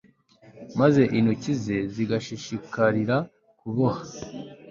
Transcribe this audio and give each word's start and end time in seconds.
maze 0.79 1.01
intoki 1.17 1.51
ze 1.63 1.77
zigashishikarira 1.93 3.17
kuboha 3.59 4.01